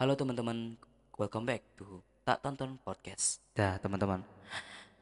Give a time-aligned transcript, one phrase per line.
[0.00, 0.80] Halo teman-teman,
[1.20, 3.44] welcome back to Tak Tonton Podcast.
[3.52, 4.24] Dah teman-teman.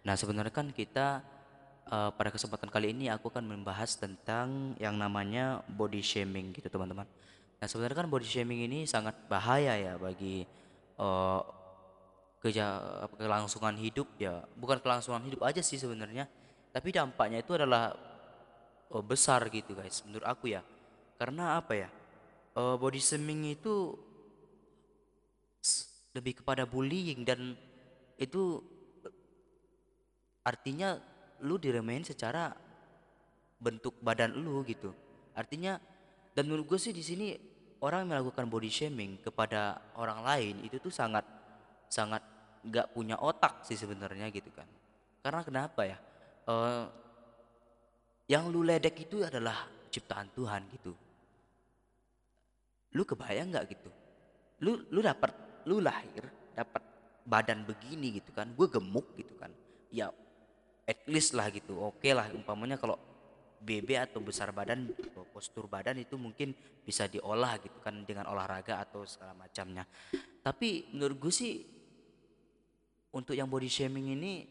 [0.03, 1.23] Nah sebenarnya kan kita
[1.87, 7.07] eh, pada kesempatan kali ini aku akan membahas tentang yang namanya body shaming gitu teman-teman.
[7.63, 10.43] Nah sebenarnya kan body shaming ini sangat bahaya ya bagi
[10.99, 11.41] eh,
[12.43, 12.67] keja
[13.15, 14.43] kelangsungan hidup ya.
[14.59, 16.27] Bukan kelangsungan hidup aja sih sebenarnya,
[16.75, 17.95] tapi dampaknya itu adalah
[18.91, 20.67] eh, besar gitu guys menurut aku ya.
[21.23, 21.91] Karena apa ya?
[22.59, 23.95] body shaming itu
[26.19, 27.55] lebih kepada bullying dan
[28.19, 28.59] itu
[30.43, 30.99] artinya
[31.47, 32.51] lu diremehin secara
[33.63, 34.91] bentuk badan lu gitu.
[35.35, 35.79] Artinya
[36.35, 37.35] dan menurut gue sih di sini
[37.79, 41.23] orang melakukan body shaming kepada orang lain itu tuh sangat
[41.87, 42.23] sangat
[42.67, 44.67] nggak punya otak sih sebenarnya gitu kan.
[45.23, 45.99] Karena kenapa ya?
[46.49, 46.85] Eh,
[48.29, 50.93] yang lu ledek itu adalah ciptaan Tuhan gitu.
[52.95, 53.91] Lu kebayang nggak gitu?
[54.65, 56.25] Lu lu dapat lu lahir
[56.57, 56.81] dapat
[57.29, 58.49] badan begini gitu kan.
[58.57, 59.53] Gue gemuk gitu kan.
[59.93, 60.09] Ya
[60.89, 61.77] at least lah gitu.
[61.77, 62.97] Oke lah umpamanya kalau
[63.59, 64.89] BB atau besar badan
[65.35, 69.85] postur badan itu mungkin bisa diolah gitu kan dengan olahraga atau segala macamnya.
[70.41, 71.55] Tapi menurut gue sih
[73.13, 74.49] untuk yang body shaming ini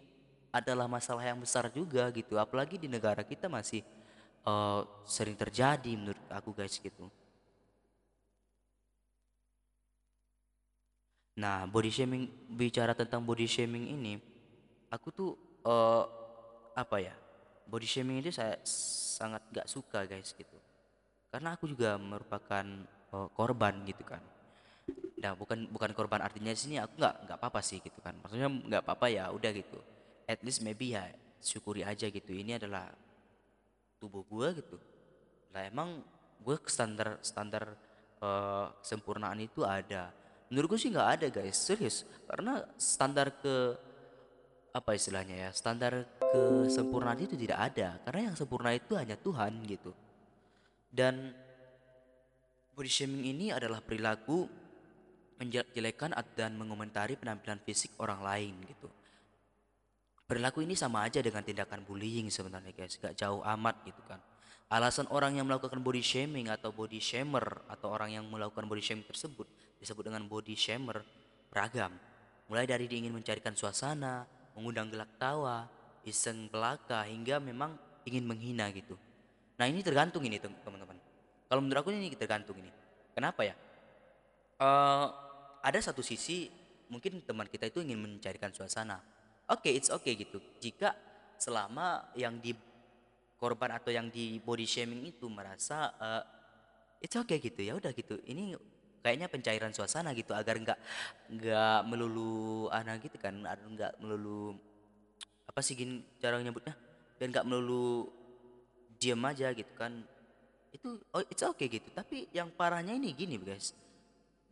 [0.53, 2.37] adalah masalah yang besar juga gitu.
[2.37, 3.81] Apalagi di negara kita masih
[4.45, 7.09] eh, sering terjadi menurut aku guys gitu.
[11.37, 14.17] Nah, body shaming bicara tentang body shaming ini,
[14.89, 16.03] aku tuh eh
[16.73, 17.13] apa ya?
[17.69, 20.57] Body shaming ini saya sangat gak suka guys gitu.
[21.29, 22.65] Karena aku juga merupakan
[23.13, 24.23] eh, korban gitu kan.
[25.17, 28.17] Nah, bukan bukan korban artinya di sini aku nggak nggak apa-apa sih gitu kan.
[28.21, 29.79] Maksudnya nggak apa-apa ya udah gitu.
[30.29, 31.09] At least maybe ya
[31.41, 32.31] syukuri aja gitu.
[32.33, 32.89] Ini adalah
[34.01, 34.77] tubuh gua gitu.
[35.53, 36.01] Lah emang
[36.41, 37.77] gue standar standar
[38.21, 40.13] eh, kesempurnaan itu ada.
[40.47, 42.07] Menurut gue sih nggak ada guys, serius.
[42.23, 43.55] Karena standar ke
[44.71, 47.99] apa istilahnya ya, standar kesempurnaan itu tidak ada.
[48.07, 49.91] Karena yang sempurna itu hanya Tuhan gitu.
[50.87, 51.35] Dan
[52.77, 54.47] body shaming ini adalah perilaku
[55.37, 58.89] menjelek-jelekan dan mengomentari penampilan fisik orang lain gitu.
[60.27, 64.19] Perilaku ini sama aja dengan tindakan bullying sebenarnya guys, gak jauh amat gitu kan.
[64.67, 69.07] Alasan orang yang melakukan body shaming atau body shamer atau orang yang melakukan body shaming
[69.07, 69.47] tersebut
[69.79, 71.07] disebut dengan body shamer
[71.47, 71.95] beragam.
[72.51, 74.27] Mulai dari ingin mencarikan suasana,
[74.59, 75.71] mengundang gelak tawa,
[76.03, 78.99] iseng belaka hingga memang ingin menghina gitu.
[79.55, 80.99] Nah ini tergantung ini tem- teman-teman.
[81.47, 82.71] Kalau menurut aku ini tergantung ini.
[83.15, 83.55] Kenapa ya?
[84.57, 85.07] eh
[85.63, 86.51] ada satu sisi
[86.91, 88.99] mungkin teman kita itu ingin mencarikan suasana.
[89.47, 90.43] Oke, it's okay gitu.
[90.59, 90.91] Jika
[91.39, 92.51] selama yang di
[93.37, 96.23] korban atau yang di body shaming itu merasa eh,
[97.01, 98.17] it's okay gitu ya udah gitu.
[98.25, 98.57] Ini
[99.01, 100.79] kayaknya pencairan suasana gitu agar nggak
[101.37, 104.57] nggak melulu anak gitu kan, nggak melulu
[105.47, 106.75] apa sih gini cara nyebutnya
[107.21, 108.09] dan nggak melulu
[108.97, 110.03] diem aja gitu kan.
[110.73, 111.87] Itu oh, it's okay gitu.
[111.93, 113.71] Tapi yang parahnya ini gini guys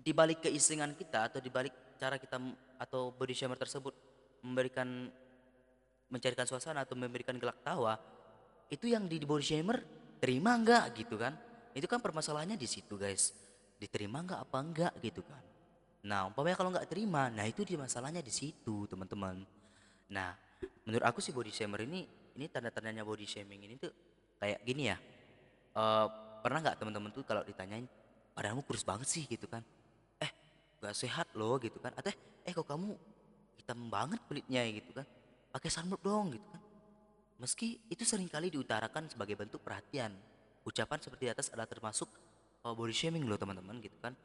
[0.06, 2.38] di balik keisengan kita atau di balik cara kita
[2.78, 3.98] atau body shamer tersebut
[4.46, 5.10] memberikan
[6.14, 7.98] mencarikan suasana atau memberikan gelak tawa
[8.70, 9.78] itu yang di body shamer
[10.18, 11.38] terima enggak gitu kan.
[11.76, 13.36] Itu kan permasalahannya di situ guys.
[13.78, 15.42] Diterima enggak apa enggak gitu kan.
[16.06, 19.46] Nah umpamanya kalau enggak terima nah itu dia masalahnya di situ teman-teman.
[20.10, 20.34] Nah
[20.86, 22.06] menurut aku sih body shamer ini
[22.36, 23.92] ini tanda-tandanya body shaming ini tuh
[24.42, 24.98] kayak gini ya.
[25.76, 26.08] Eh
[26.42, 27.86] pernah nggak teman-teman tuh kalau ditanyain
[28.34, 29.62] badanmu kurus banget sih gitu kan.
[30.20, 30.30] Eh
[30.82, 31.94] gak sehat loh gitu kan.
[31.94, 32.98] Atau eh kok kamu
[33.62, 35.06] hitam banget kulitnya gitu kan.
[35.54, 36.65] Pakai sunblock dong gitu kan
[37.40, 40.16] meski itu sering kali diutarakan sebagai bentuk perhatian
[40.66, 42.10] ucapan seperti atas adalah termasuk
[42.66, 44.16] uh, body shaming loh teman-teman gitu kan.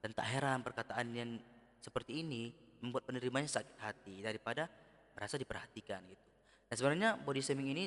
[0.00, 1.36] Dan tak heran perkataan yang
[1.80, 2.48] seperti ini
[2.80, 4.64] membuat penerimanya sakit hati daripada
[5.12, 6.26] merasa diperhatikan gitu.
[6.72, 7.84] Nah sebenarnya body shaming ini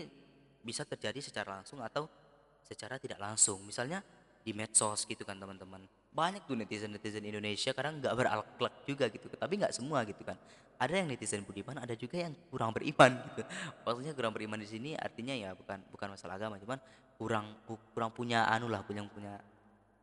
[0.62, 2.06] bisa terjadi secara langsung atau
[2.62, 3.66] secara tidak langsung.
[3.66, 4.06] Misalnya
[4.46, 5.82] di medsos gitu kan teman-teman
[6.13, 10.38] banyak tuh netizen netizen Indonesia kadang nggak berakhlak juga gitu tapi nggak semua gitu kan.
[10.78, 13.41] Ada yang netizen budiman ada juga yang kurang beriman gitu.
[13.84, 16.78] Maksudnya kurang beriman di sini artinya ya bukan bukan masalah agama cuman
[17.17, 19.41] kurang ku- kurang punya anu lah punya punya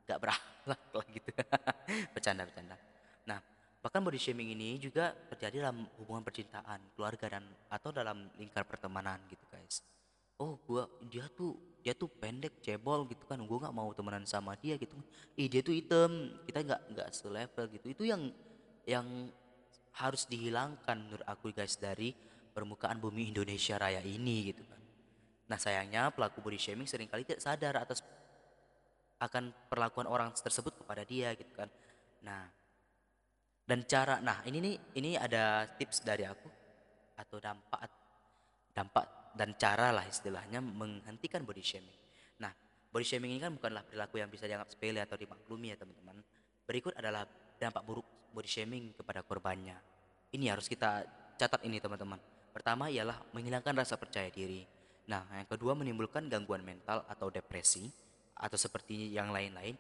[0.04, 1.30] nggak berakhlak lah gitu.
[2.14, 2.76] Bercanda bercanda.
[3.24, 3.38] Nah
[3.80, 9.16] bahkan body shaming ini juga terjadi dalam hubungan percintaan keluarga dan atau dalam lingkar pertemanan
[9.32, 9.80] gitu guys
[10.40, 13.40] oh gua dia tuh dia tuh pendek cebol gitu kan.
[13.44, 14.96] Gua nggak mau temenan sama dia gitu.
[15.36, 16.32] Ih dia tuh hitam.
[16.48, 17.86] Kita nggak nggak selevel gitu.
[17.92, 18.32] Itu yang
[18.88, 19.28] yang
[20.00, 22.14] harus dihilangkan menurut aku guys dari
[22.50, 24.80] permukaan bumi Indonesia Raya ini gitu kan.
[25.50, 28.00] Nah sayangnya pelaku body shaming sering kali tidak sadar atas
[29.20, 31.68] akan perlakuan orang tersebut kepada dia gitu kan.
[32.24, 32.60] Nah
[33.70, 36.50] Dan cara nah ini nih ini ada tips dari aku
[37.14, 37.86] atau dampak
[38.74, 41.96] dampak dan cara lah istilahnya menghentikan body shaming.
[42.44, 42.52] Nah,
[42.92, 46.20] body shaming ini kan bukanlah perilaku yang bisa dianggap sepele atau dimaklumi ya teman-teman.
[46.68, 47.24] Berikut adalah
[47.56, 48.04] dampak buruk
[48.36, 49.80] body shaming kepada korbannya.
[50.36, 51.08] Ini harus kita
[51.40, 52.20] catat ini teman-teman.
[52.52, 54.60] Pertama ialah menghilangkan rasa percaya diri.
[55.08, 57.88] Nah, yang kedua menimbulkan gangguan mental atau depresi
[58.36, 59.72] atau seperti yang lain-lain.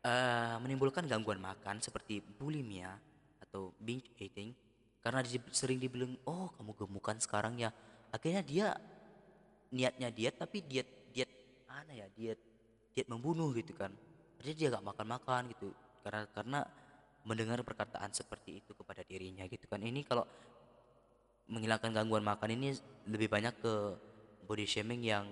[0.00, 2.96] Uh, menimbulkan gangguan makan seperti bulimia
[3.42, 4.54] atau binge eating
[5.02, 5.18] karena
[5.50, 7.74] sering dibilang oh kamu gemukan sekarang ya
[8.16, 8.66] akhirnya dia
[9.68, 11.28] niatnya diet tapi diet diet
[11.68, 12.40] mana ya diet
[12.96, 13.92] diet membunuh gitu kan.
[14.40, 15.68] Jadi dia gak makan makan gitu
[16.00, 16.60] karena karena
[17.26, 19.84] mendengar perkataan seperti itu kepada dirinya gitu kan.
[19.84, 20.24] Ini kalau
[21.52, 22.72] menghilangkan gangguan makan ini
[23.06, 23.72] lebih banyak ke
[24.46, 25.26] body shaming yang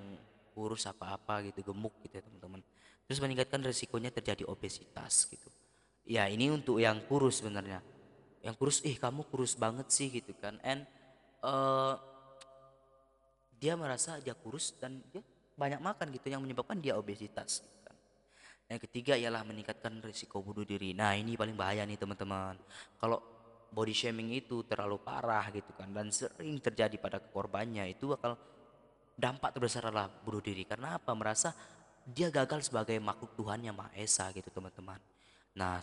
[0.55, 2.61] kurus apa-apa gitu gemuk gitu ya teman-teman.
[3.09, 5.51] Terus meningkatkan resikonya terjadi obesitas gitu.
[6.05, 7.81] Ya ini untuk yang kurus sebenarnya.
[8.45, 10.61] Yang kurus ih kamu kurus banget sih gitu kan.
[10.61, 10.85] And
[11.41, 11.97] uh,
[13.64, 15.25] dia merasa dia kurus dan dia
[15.56, 17.93] banyak makan gitu yang menyebabkan dia obesitas gitu.
[18.69, 20.93] Yang ketiga ialah meningkatkan risiko bunuh diri.
[20.93, 22.61] Nah ini paling bahaya nih teman-teman.
[23.00, 23.25] Kalau
[23.72, 28.37] body shaming itu terlalu parah gitu kan dan sering terjadi pada korbannya itu bakal
[29.16, 31.56] dampak terbesar adalah bunuh diri karena apa merasa
[32.05, 35.00] dia gagal sebagai makhluk Tuhan yang Maha Esa gitu teman-teman.
[35.56, 35.81] Nah,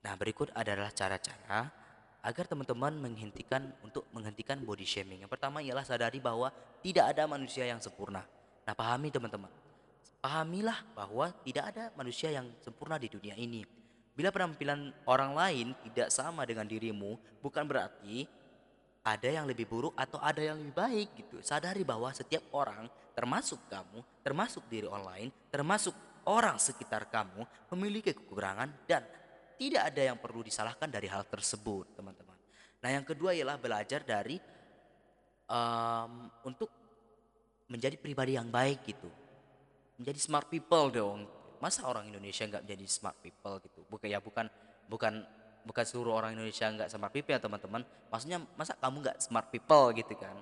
[0.00, 1.68] nah berikut adalah cara-cara
[2.22, 5.22] agar teman-teman menghentikan untuk menghentikan body shaming.
[5.22, 6.50] Yang pertama ialah sadari bahwa
[6.82, 8.26] tidak ada manusia yang sempurna.
[8.66, 9.50] Nah, pahami teman-teman.
[10.18, 13.62] Pahamilah bahwa tidak ada manusia yang sempurna di dunia ini.
[14.18, 18.26] Bila penampilan orang lain tidak sama dengan dirimu, bukan berarti
[19.06, 21.38] ada yang lebih buruk atau ada yang lebih baik gitu.
[21.38, 25.94] Sadari bahwa setiap orang, termasuk kamu, termasuk diri online, termasuk
[26.28, 29.06] orang sekitar kamu memiliki kekurangan dan
[29.58, 32.38] tidak ada yang perlu disalahkan dari hal tersebut, teman-teman.
[32.78, 34.38] Nah, yang kedua ialah belajar dari
[35.50, 36.70] um, untuk
[37.66, 39.10] menjadi pribadi yang baik gitu.
[39.98, 41.26] Menjadi smart people dong.
[41.58, 43.82] Masa orang Indonesia nggak menjadi smart people gitu?
[43.90, 44.46] Bukan ya bukan
[44.86, 45.26] bukan
[45.66, 47.82] bukan seluruh orang Indonesia nggak smart people ya teman-teman.
[48.14, 50.38] Maksudnya masa kamu nggak smart people gitu kan?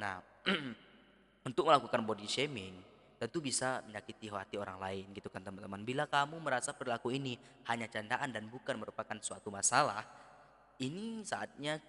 [0.00, 0.24] Nah,
[1.48, 5.80] untuk melakukan body shaming tentu bisa menyakiti hati orang lain gitu kan teman-teman.
[5.82, 10.04] Bila kamu merasa perilaku ini hanya candaan dan bukan merupakan suatu masalah,
[10.80, 11.80] ini saatnya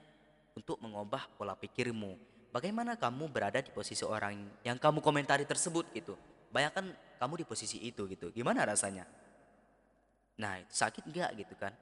[0.55, 2.15] untuk mengubah pola pikirmu.
[2.49, 6.15] Bagaimana kamu berada di posisi orang yang kamu komentari tersebut gitu.
[6.47, 8.31] Bayangkan kamu di posisi itu gitu.
[8.31, 9.03] Gimana rasanya?
[10.39, 11.75] Nah, sakit enggak gitu kan?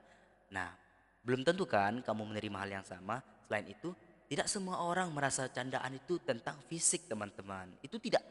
[0.49, 0.73] Nah,
[1.21, 3.21] belum tentu kan kamu menerima hal yang sama.
[3.45, 3.93] Selain itu,
[4.25, 7.69] tidak semua orang merasa candaan itu tentang fisik, teman-teman.
[7.85, 8.25] Itu tidak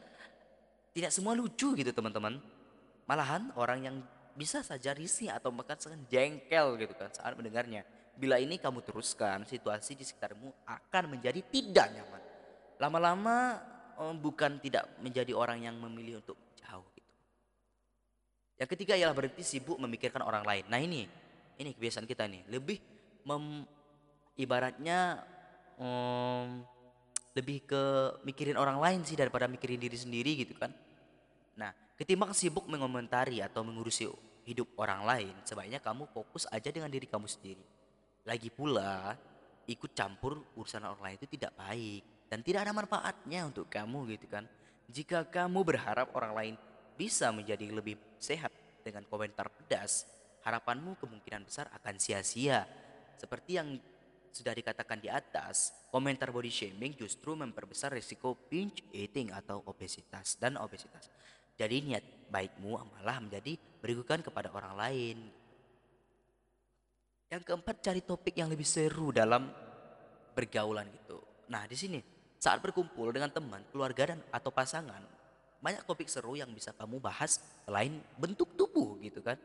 [0.95, 2.39] tidak semua lucu gitu teman-teman.
[3.03, 3.95] Malahan orang yang
[4.33, 5.75] bisa saja risih atau bahkan
[6.07, 7.83] jengkel gitu kan saat mendengarnya.
[8.15, 12.23] Bila ini kamu teruskan, situasi di sekitarmu akan menjadi tidak nyaman.
[12.79, 13.59] Lama-lama
[13.99, 17.11] oh, bukan tidak menjadi orang yang memilih untuk jauh gitu.
[18.55, 20.63] Yang ketiga ialah berhenti sibuk memikirkan orang lain.
[20.71, 21.03] Nah ini,
[21.59, 22.47] ini kebiasaan kita nih.
[22.47, 22.79] Lebih
[23.27, 23.67] mem,
[24.39, 25.27] ibaratnya
[25.75, 26.63] um,
[27.35, 27.83] lebih ke
[28.23, 30.71] mikirin orang lain sih daripada mikirin diri sendiri gitu kan.
[31.59, 34.07] Nah, ketimbang sibuk mengomentari atau mengurusi
[34.47, 37.63] hidup orang lain, sebaiknya kamu fokus aja dengan diri kamu sendiri.
[38.23, 39.19] Lagi pula,
[39.67, 44.31] ikut campur urusan orang lain itu tidak baik dan tidak ada manfaatnya untuk kamu gitu
[44.31, 44.45] kan.
[44.85, 46.55] Jika kamu berharap orang lain
[46.95, 48.53] bisa menjadi lebih sehat
[48.85, 50.05] dengan komentar pedas,
[50.45, 52.69] harapanmu kemungkinan besar akan sia-sia.
[53.17, 53.81] Seperti yang
[54.35, 60.59] sudah dikatakan di atas, komentar body shaming justru memperbesar risiko binge eating atau obesitas dan
[60.59, 61.07] obesitas.
[61.55, 65.17] Jadi niat baikmu malah menjadi berikan kepada orang lain.
[67.31, 69.47] Yang keempat cari topik yang lebih seru dalam
[70.35, 71.23] bergaulan gitu.
[71.47, 72.03] Nah di sini
[72.35, 74.99] saat berkumpul dengan teman, keluarga dan atau pasangan
[75.63, 79.39] banyak topik seru yang bisa kamu bahas selain bentuk tubuh gitu kan.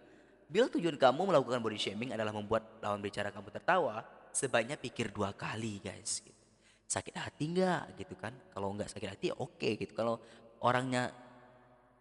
[0.51, 5.35] Bila tujuan kamu melakukan body shaming adalah membuat lawan bicara kamu tertawa, sebaiknya pikir dua
[5.35, 6.23] kali guys.
[6.23, 6.45] Gitu.
[6.87, 8.35] Sakit hati nggak gitu kan?
[8.51, 9.95] Kalau nggak sakit hati oke okay, gitu.
[9.95, 10.19] Kalau
[10.61, 11.11] orangnya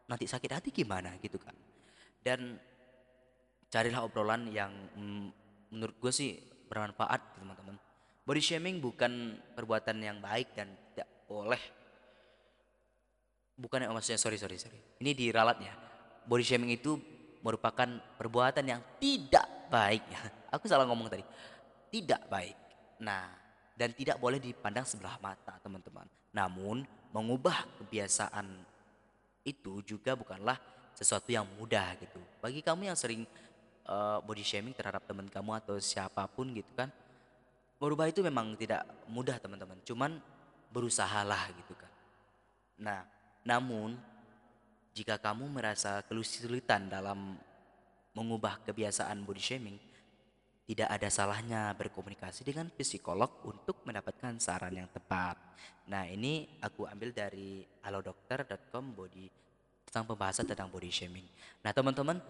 [0.10, 1.54] nanti sakit hati gimana gitu kan
[2.26, 2.58] dan
[3.70, 5.26] carilah obrolan yang mm,
[5.70, 6.34] menurut gue sih
[6.66, 7.78] bermanfaat gitu, teman-teman
[8.26, 11.62] body shaming bukan perbuatan yang baik dan tidak boleh
[13.54, 15.78] bukan yang maksudnya sorry sorry sorry ini diralat ya
[16.26, 16.98] body shaming itu
[17.46, 20.22] merupakan perbuatan yang tidak baik ya
[20.58, 21.22] aku salah ngomong tadi
[21.92, 22.58] tidak baik
[23.02, 23.30] nah
[23.76, 28.46] dan tidak boleh dipandang sebelah mata teman-teman namun mengubah kebiasaan
[29.46, 30.60] itu juga bukanlah
[30.94, 32.20] sesuatu yang mudah gitu.
[32.44, 33.24] Bagi kamu yang sering
[33.88, 36.92] eh, body shaming terhadap teman kamu atau siapa pun gitu kan.
[37.80, 39.80] Merubah itu memang tidak mudah teman-teman.
[39.88, 40.20] Cuman
[40.70, 41.92] berusahalah gitu kan.
[42.80, 43.00] Nah,
[43.48, 43.96] namun
[44.92, 47.40] jika kamu merasa kesulitan dalam
[48.12, 49.80] mengubah kebiasaan body shaming,
[50.70, 55.34] tidak ada salahnya berkomunikasi dengan psikolog untuk mendapatkan saran yang tepat.
[55.90, 59.26] Nah, ini aku ambil dari halodokter.com body
[59.90, 61.26] tentang pembahasan tentang body shaming.
[61.66, 62.22] Nah, teman-teman,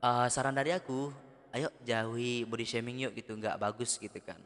[0.00, 1.12] eh, saran dari aku,
[1.52, 4.40] ayo jauhi body shaming yuk gitu, nggak bagus gitu kan.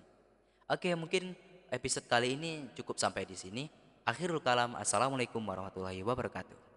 [0.67, 1.39] Oke, mungkin
[1.71, 3.71] episode kali ini cukup sampai di sini.
[4.03, 6.70] Akhirul kalam, assalamualaikum warahmatullahi wabarakatuh.